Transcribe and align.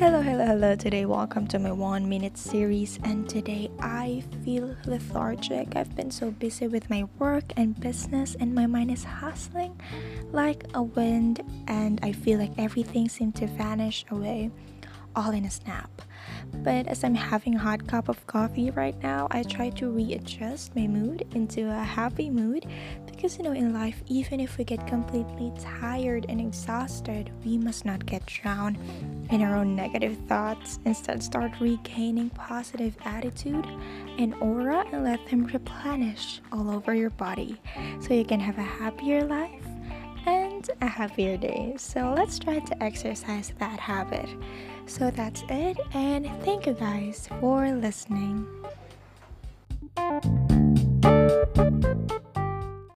hello. 0.00 0.22
Hello, 0.22 0.46
hello. 0.46 0.74
Today, 0.74 1.04
welcome 1.04 1.46
to 1.48 1.58
my 1.58 1.72
one 1.72 2.08
minute 2.08 2.38
series. 2.38 2.98
And 3.04 3.28
today, 3.28 3.70
I 3.80 4.24
feel 4.42 4.74
lethargic. 4.86 5.76
I've 5.76 5.94
been 5.94 6.10
so 6.10 6.30
busy 6.30 6.68
with 6.68 6.88
my 6.88 7.04
work 7.18 7.44
and 7.58 7.78
business, 7.78 8.34
and 8.40 8.54
my 8.54 8.64
mind 8.64 8.90
is 8.90 9.04
hustling 9.04 9.78
like 10.32 10.64
a 10.72 10.82
wind. 10.82 11.42
And 11.68 12.00
I 12.02 12.12
feel 12.12 12.38
like 12.38 12.52
everything 12.56 13.10
seemed 13.10 13.34
to 13.36 13.46
vanish 13.46 14.06
away 14.10 14.50
all 15.14 15.32
in 15.32 15.44
a 15.44 15.50
snap. 15.50 15.90
But 16.62 16.86
as 16.86 17.04
I'm 17.04 17.14
having 17.14 17.56
a 17.56 17.58
hot 17.58 17.86
cup 17.86 18.08
of 18.08 18.26
coffee 18.26 18.70
right 18.70 18.96
now, 19.02 19.28
I 19.30 19.42
try 19.42 19.68
to 19.70 19.90
readjust 19.90 20.74
my 20.74 20.86
mood 20.86 21.26
into 21.34 21.70
a 21.70 21.84
happy 21.84 22.30
mood 22.30 22.64
because 23.20 23.36
you 23.36 23.44
know, 23.44 23.52
in 23.52 23.74
life, 23.74 24.02
even 24.06 24.40
if 24.40 24.56
we 24.56 24.64
get 24.64 24.86
completely 24.86 25.52
tired 25.60 26.24
and 26.30 26.40
exhausted, 26.40 27.30
we 27.44 27.58
must 27.58 27.84
not 27.84 28.06
get 28.06 28.24
drowned 28.24 28.78
in 29.28 29.42
our 29.42 29.56
own 29.56 29.76
negative 29.76 30.16
thoughts. 30.26 30.78
Instead, 30.86 31.22
start 31.22 31.52
regaining 31.60 32.30
positive 32.30 32.96
attitude 33.04 33.66
and 34.16 34.34
aura 34.36 34.86
and 34.90 35.04
let 35.04 35.20
them 35.26 35.44
replenish 35.44 36.40
all 36.50 36.70
over 36.70 36.94
your 36.94 37.10
body 37.10 37.60
so 38.00 38.14
you 38.14 38.24
can 38.24 38.40
have 38.40 38.56
a 38.56 38.62
happier 38.62 39.22
life 39.24 39.66
and 40.24 40.70
a 40.80 40.86
happier 40.86 41.36
day. 41.36 41.74
So 41.76 42.14
let's 42.16 42.38
try 42.38 42.60
to 42.60 42.82
exercise 42.82 43.52
that 43.58 43.78
habit. 43.78 44.30
So 44.86 45.10
that's 45.10 45.44
it, 45.50 45.76
and 45.92 46.24
thank 46.42 46.64
you 46.64 46.72
guys 46.72 47.28
for 47.38 47.70
listening. 47.70 48.59